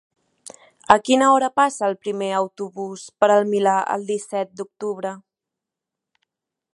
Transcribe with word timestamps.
A 0.95 0.95
quina 1.09 1.27
hora 1.33 1.49
passa 1.61 1.83
el 1.89 1.95
primer 2.05 2.29
autobús 2.37 3.05
per 3.23 3.29
el 3.35 3.47
Milà 3.53 3.77
el 3.97 4.09
disset 4.15 4.53
d'octubre? 4.63 5.15